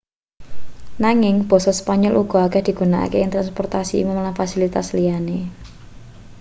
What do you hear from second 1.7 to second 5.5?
spanyol uga akeh digunakake ing transportasi umum lan fasilitas liyane